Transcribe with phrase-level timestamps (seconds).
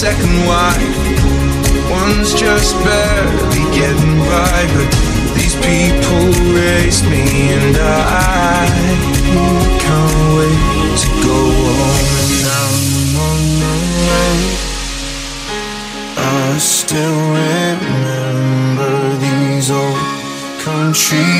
[0.00, 0.96] second wife.
[1.90, 4.90] One's just barely getting by, but
[5.36, 6.24] these people
[6.56, 8.64] race me, and I
[9.84, 11.40] can't wait to go
[11.76, 12.08] home.
[12.24, 12.76] And I'm
[13.28, 13.74] on the
[14.08, 14.40] way.
[16.16, 20.00] I still remember these old
[20.64, 21.39] country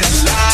[0.00, 0.47] alive.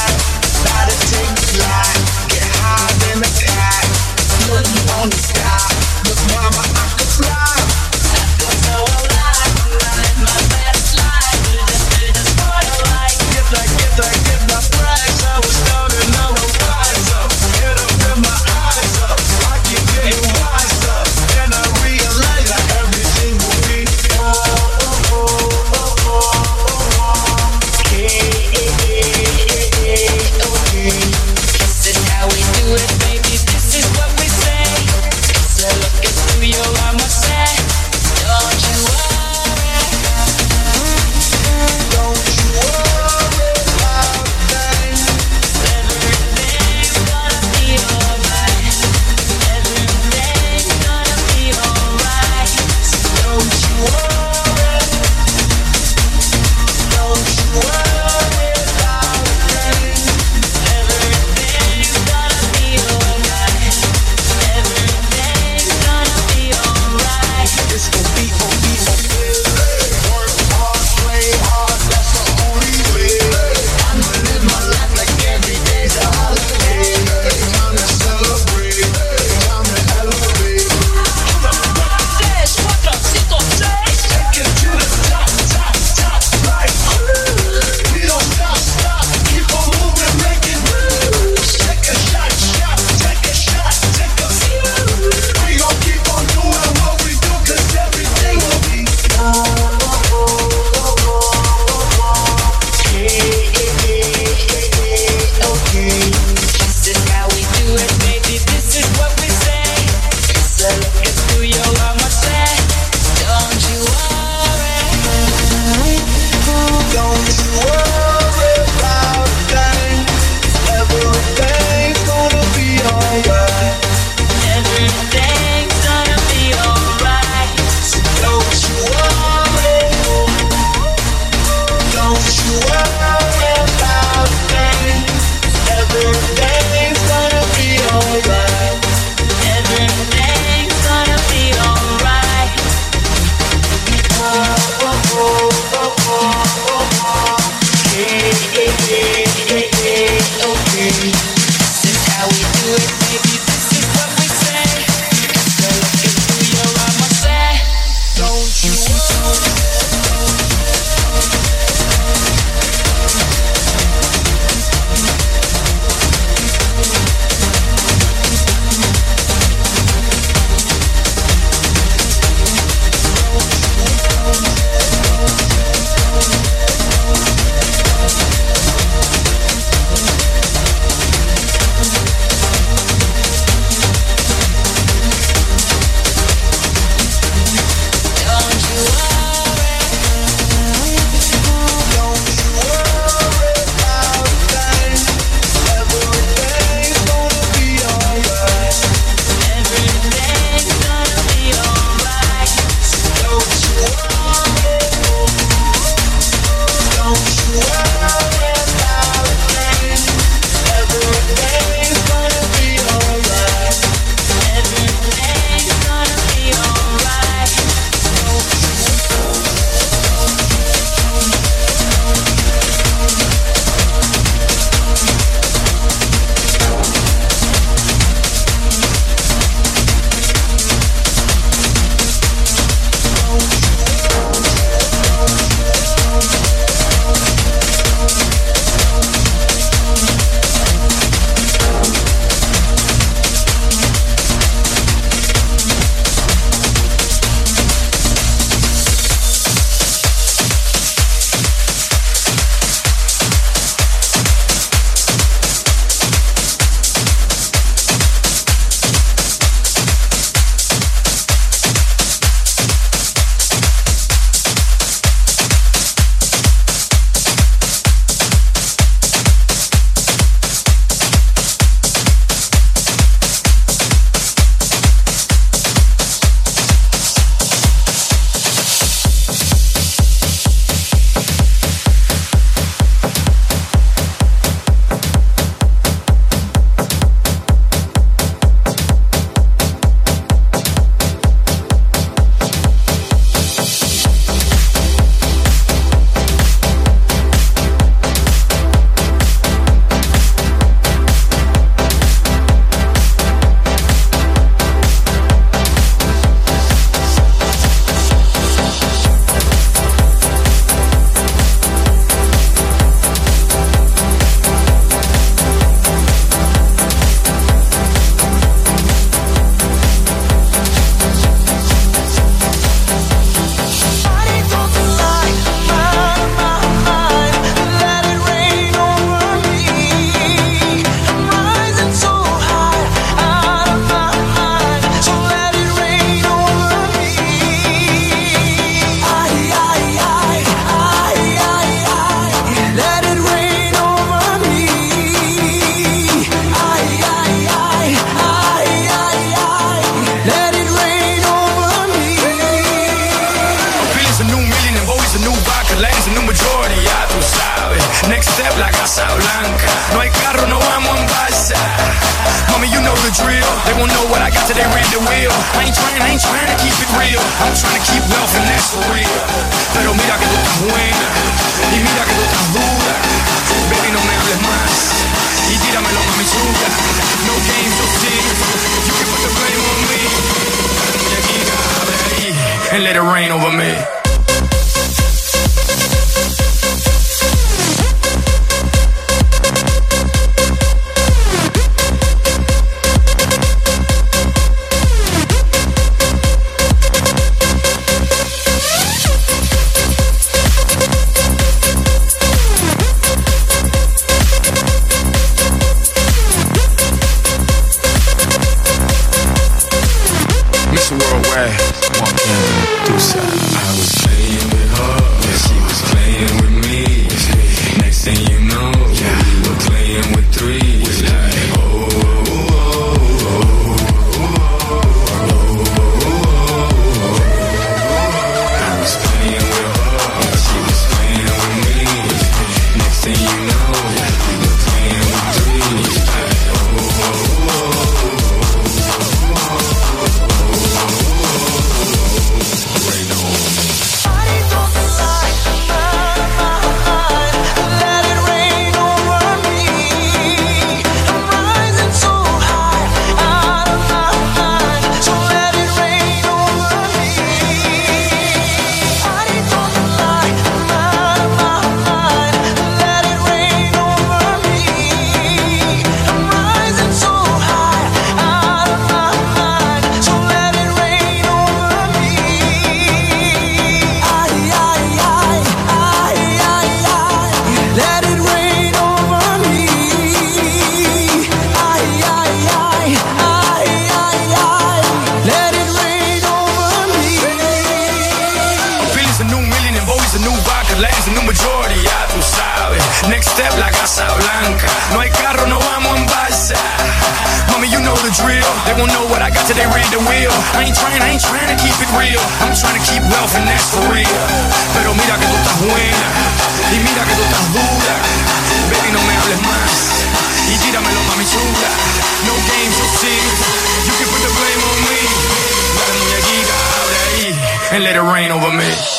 [518.44, 518.93] Over me.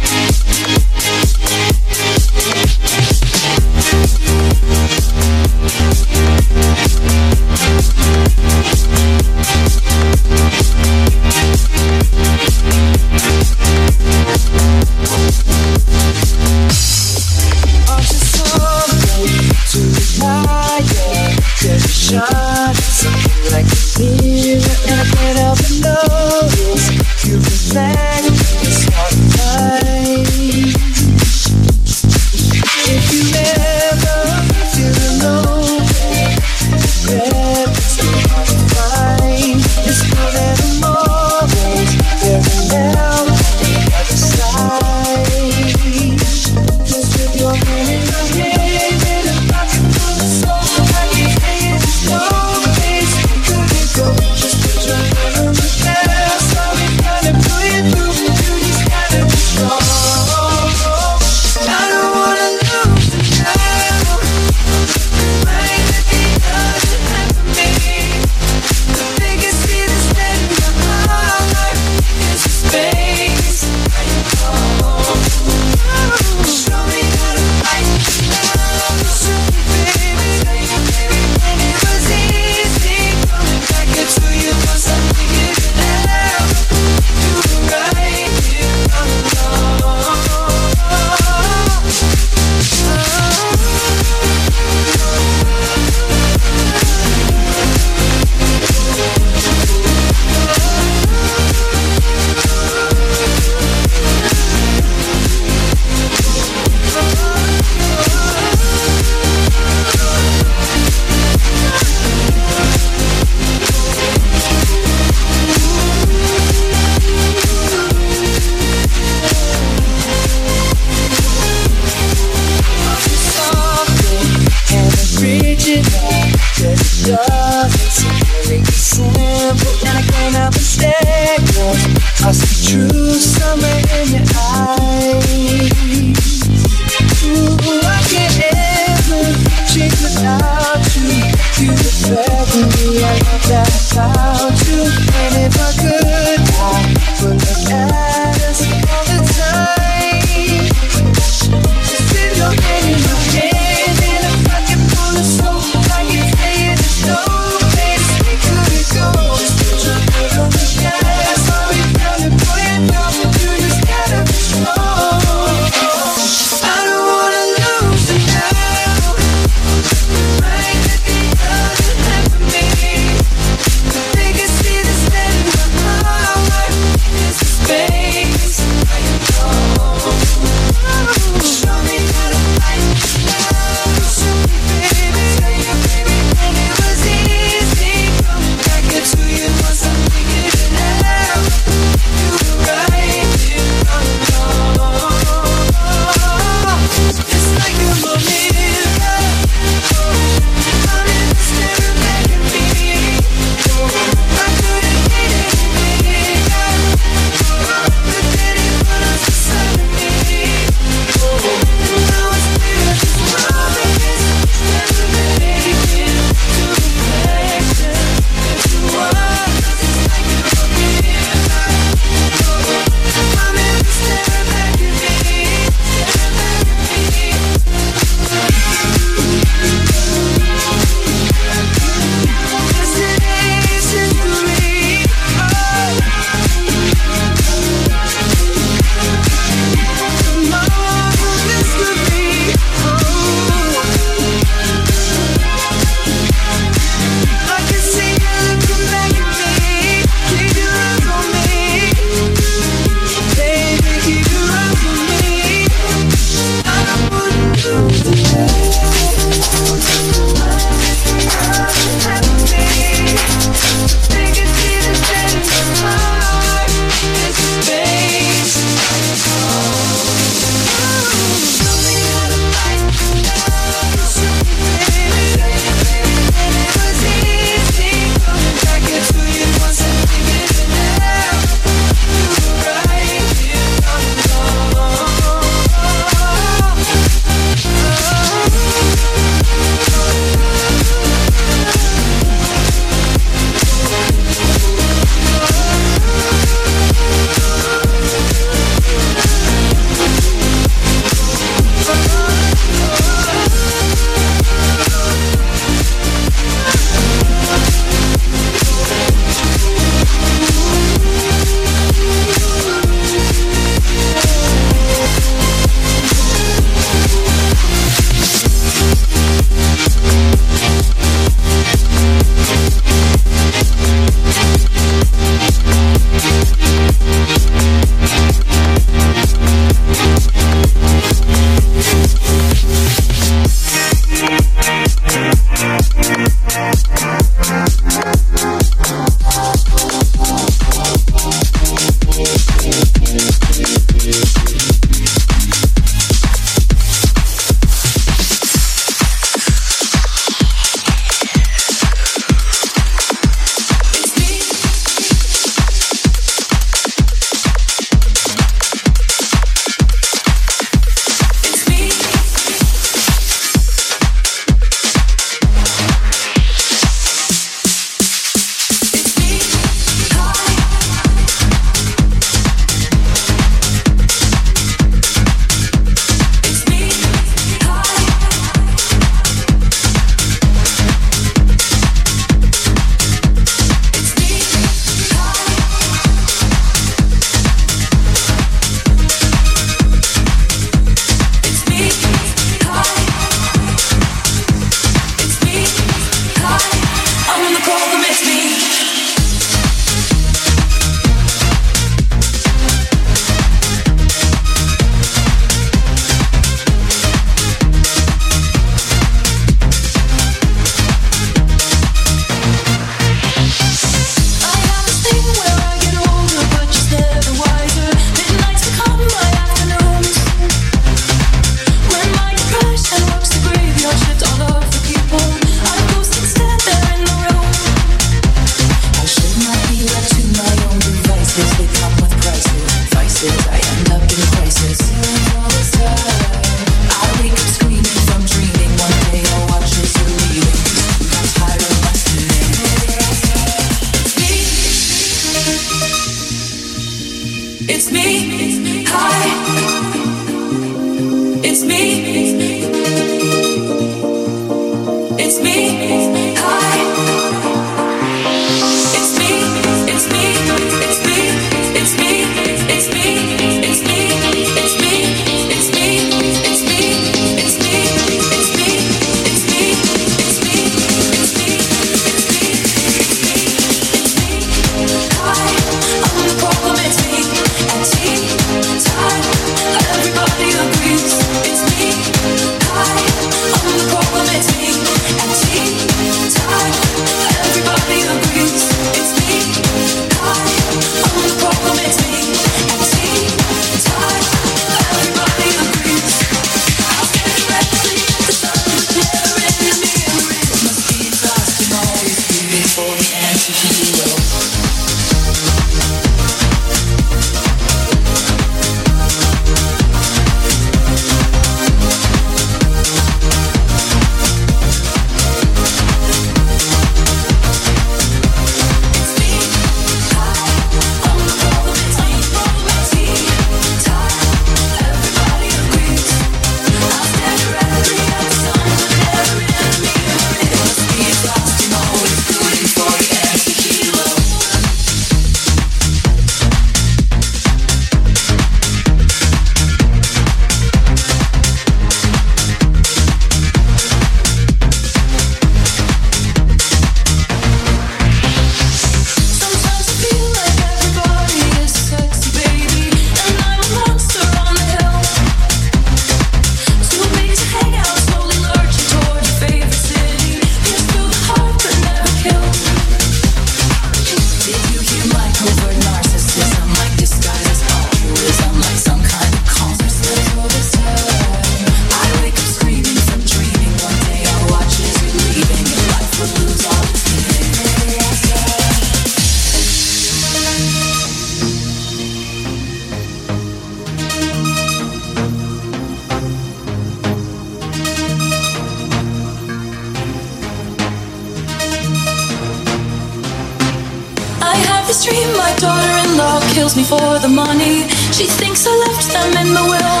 [598.22, 600.00] She thinks I left them in the will.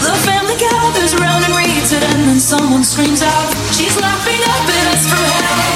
[0.00, 4.64] The family gathers around and reads it, and then someone screams out, She's laughing up
[4.64, 5.68] at us from hell.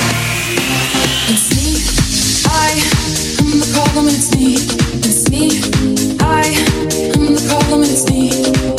[1.28, 1.76] It's me,
[2.48, 2.72] I
[3.44, 4.57] am the problem, it's me.
[5.04, 5.61] It's me,
[6.24, 6.48] I
[7.20, 8.76] am the problem, it's me.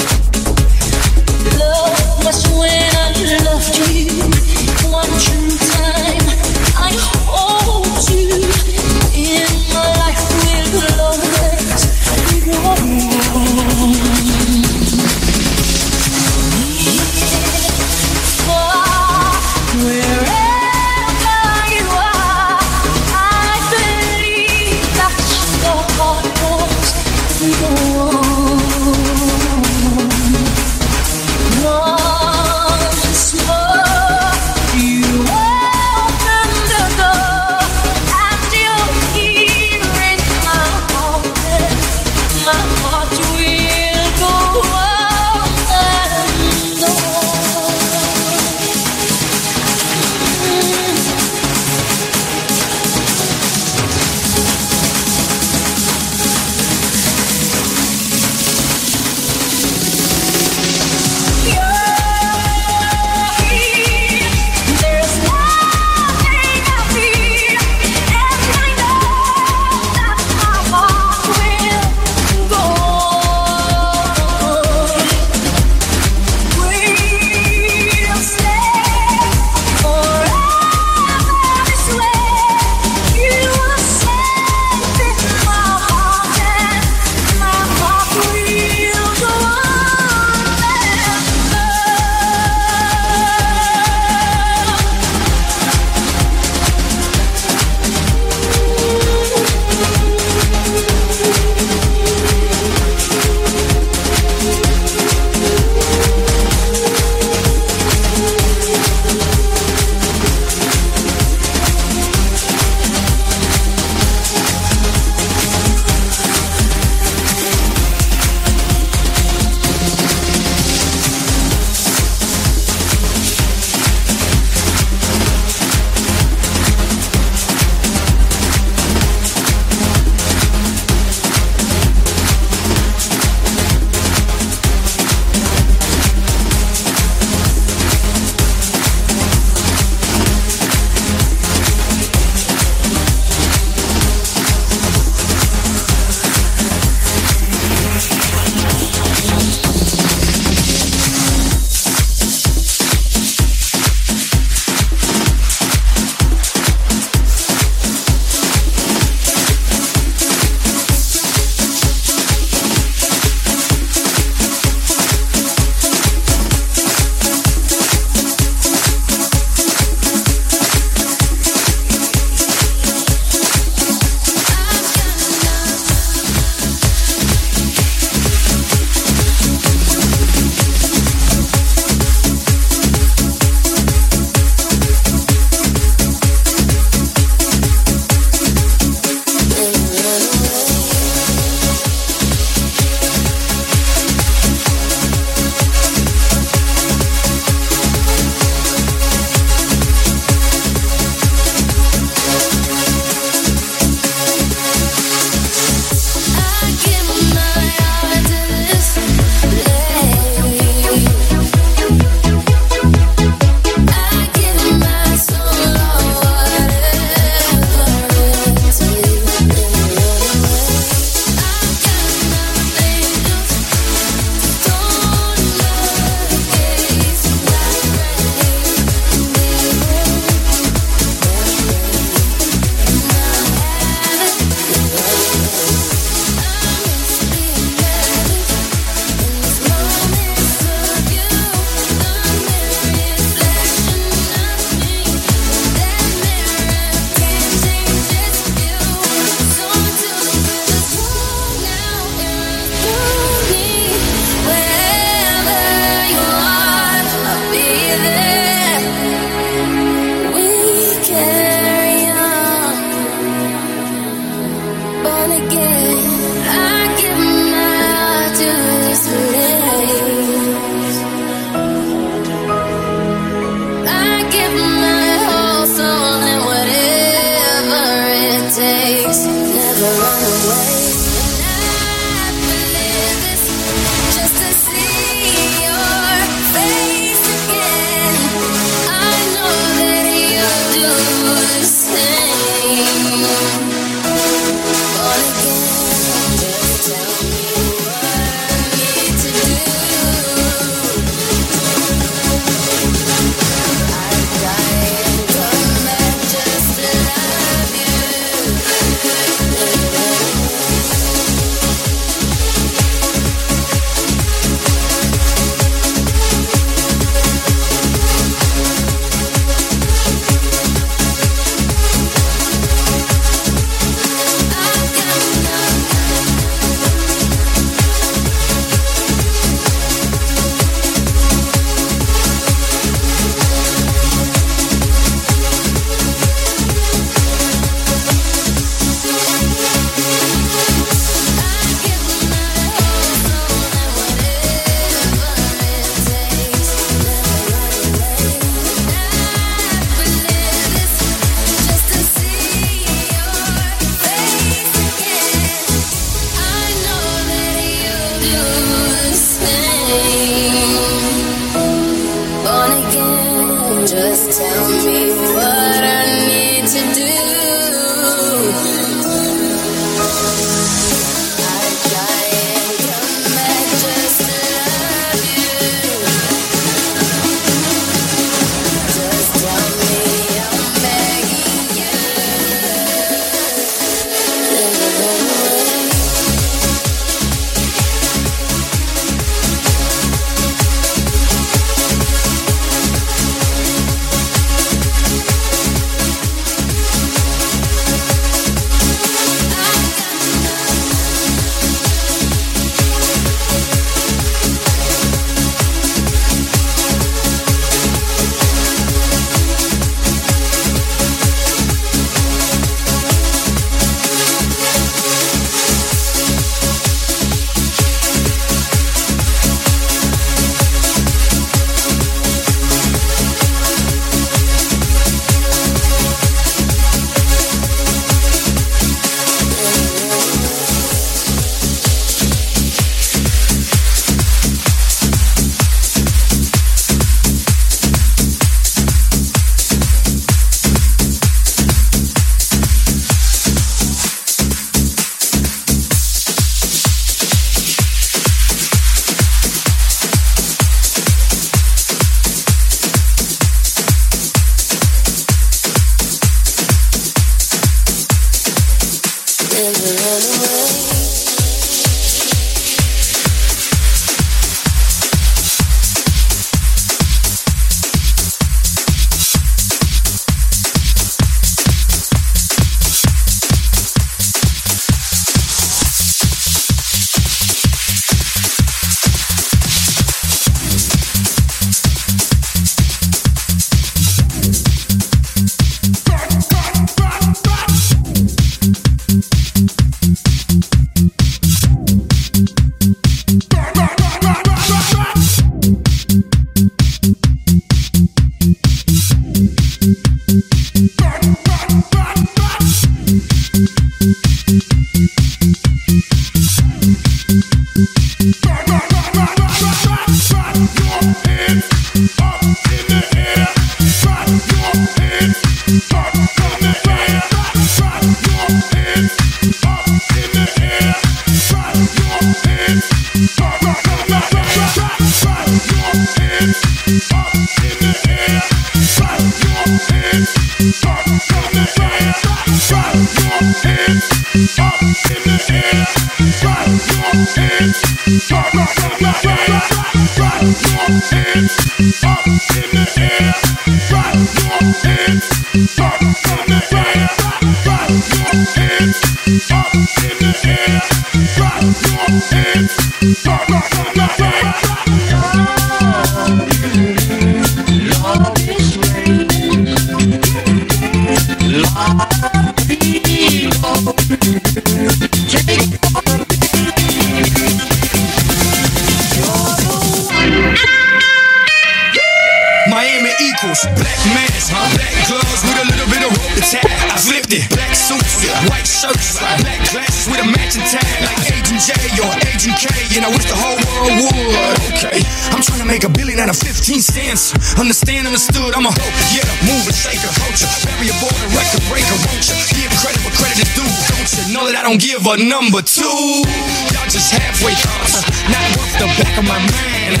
[595.12, 595.82] A number two.
[595.82, 598.00] Y'all just halfway thoughts,
[598.32, 600.00] not worth the back of my mind.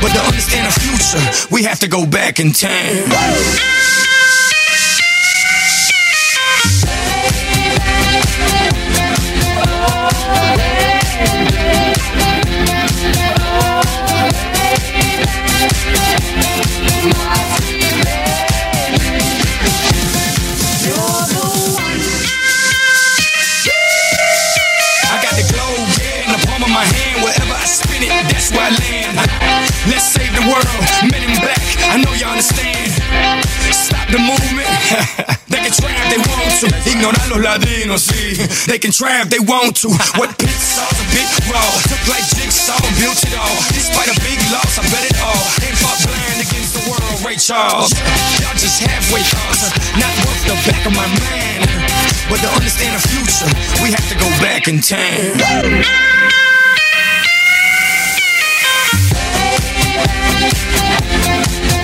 [0.00, 4.21] But to understand the future, we have to go back in time.
[30.16, 32.92] Ignorar los ladinos, sí.
[35.46, 36.66] They can try if they want to.
[36.88, 38.34] Ignorano la vino sea.
[38.66, 39.88] They can try if they want to.
[40.18, 41.60] What big sauce, a big raw.
[41.88, 43.56] Took like jigsaw, built it all.
[43.72, 45.44] Despite a big loss, I bet it all.
[45.64, 47.92] Ain't fought blind against the world, Ray Charles.
[48.40, 51.68] Y'all just halfway thoughts, not worth the back of my man.
[52.28, 53.50] But to understand the future,
[53.82, 56.51] we have to go back in time.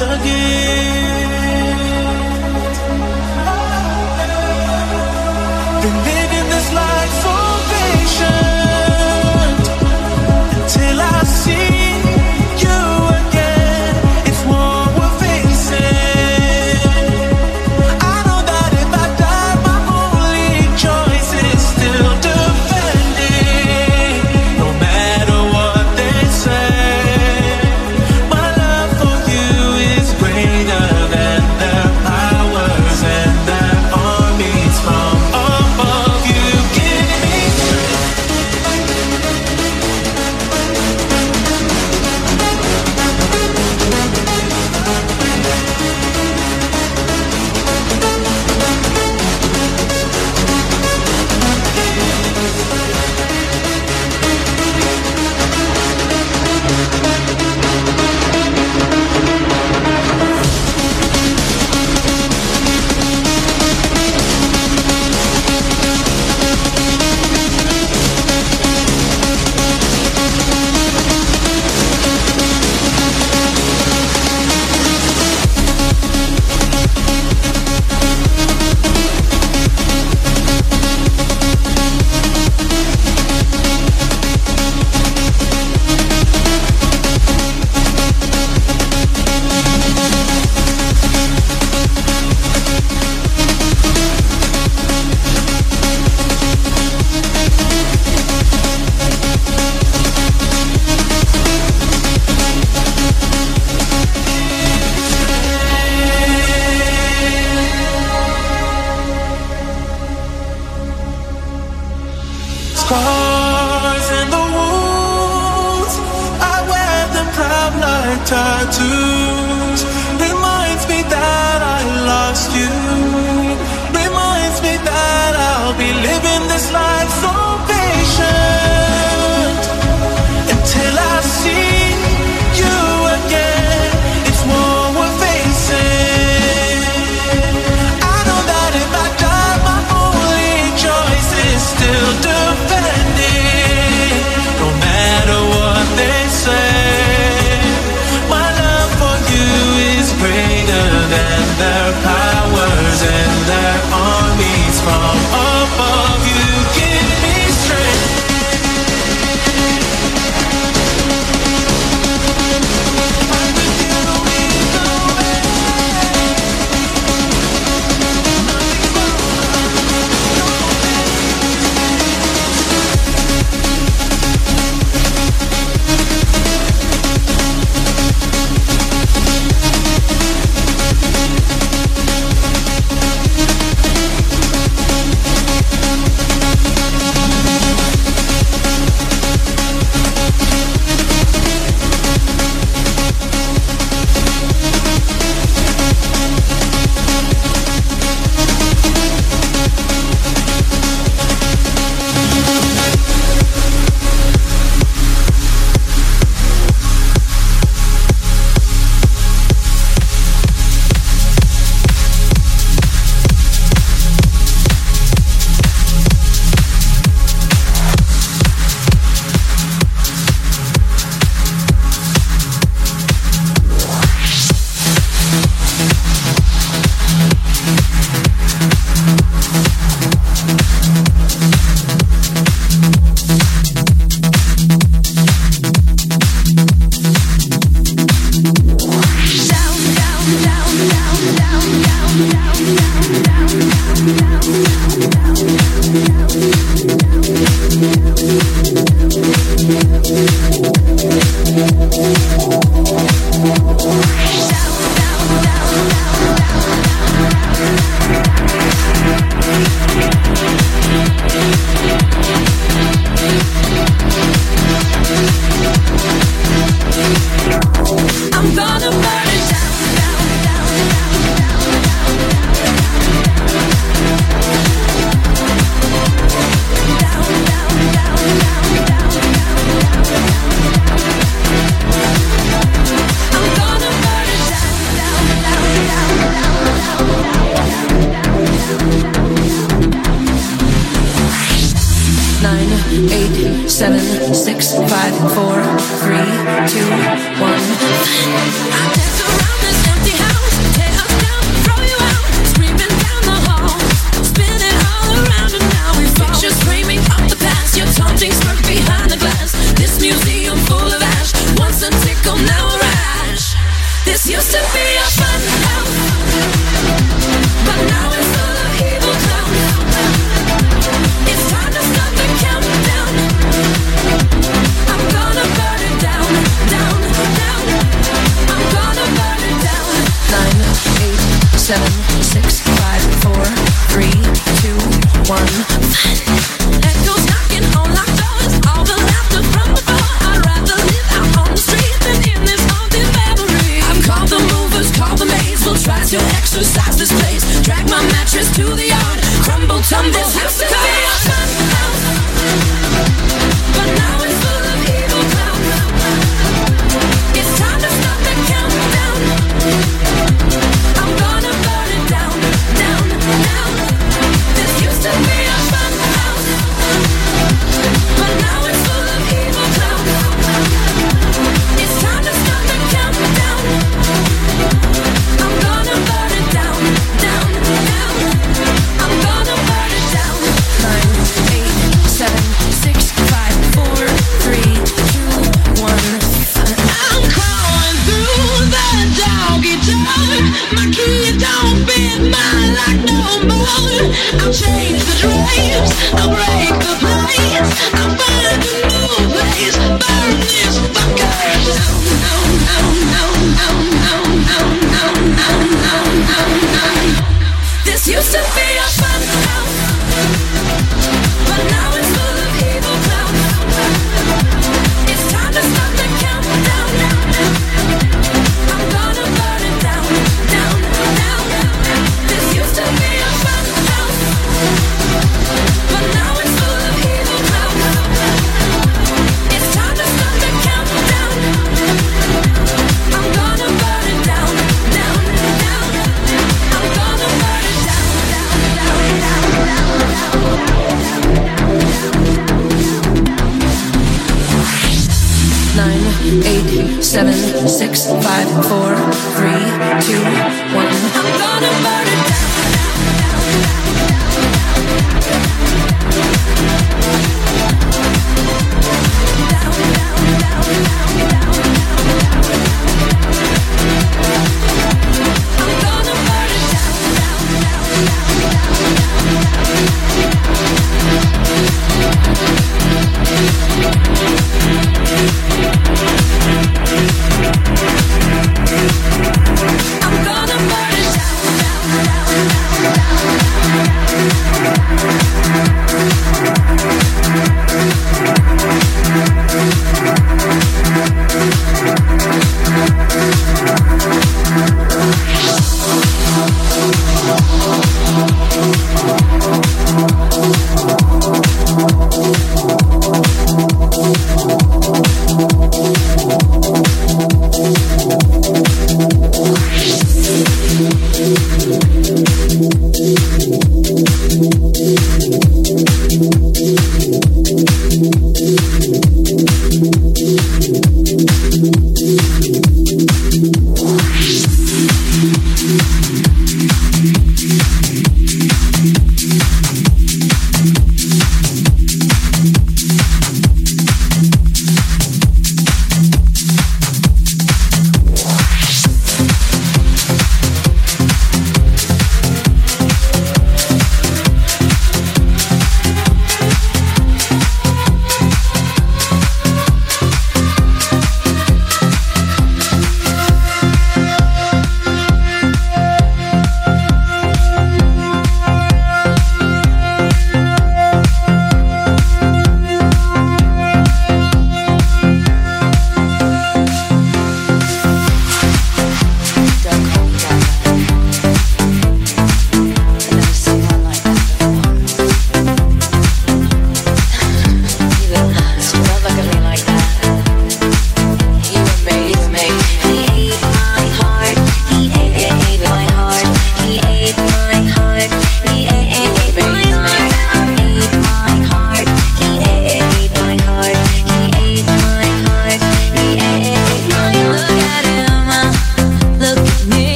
[0.00, 1.03] power.